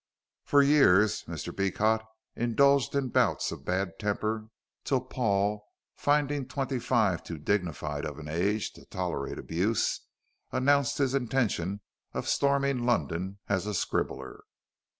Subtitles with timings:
[0.45, 1.55] For years Mr.
[1.55, 2.03] Beecot
[2.35, 4.47] indulged in bouts of bad temper,
[4.83, 5.63] till Paul,
[5.95, 10.01] finding twenty five too dignified an age to tolerate abuse,
[10.51, 11.81] announced his intention
[12.15, 14.41] of storming London as a scribbler.